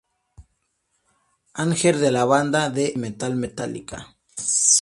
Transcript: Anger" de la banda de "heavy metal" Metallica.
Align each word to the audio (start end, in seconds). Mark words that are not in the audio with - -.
Anger" 1.63 1.95
de 1.99 2.09
la 2.09 2.25
banda 2.25 2.71
de 2.71 2.85
"heavy 2.87 2.97
metal" 3.01 3.35
Metallica. 3.35 4.17